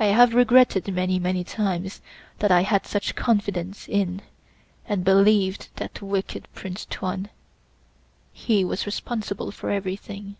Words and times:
I 0.00 0.06
have 0.06 0.32
regretted 0.32 0.90
many, 0.94 1.18
many 1.18 1.44
times 1.44 2.00
that 2.38 2.50
I 2.50 2.62
had 2.62 2.86
such 2.86 3.14
confidence 3.14 3.86
in, 3.86 4.22
and 4.86 5.04
believed 5.04 5.68
that 5.76 6.00
wicked 6.00 6.48
Prince 6.54 6.86
Tuan; 6.86 7.28
he 8.32 8.64
was 8.64 8.86
responsible 8.86 9.50
for 9.50 9.68
everything." 9.68 10.36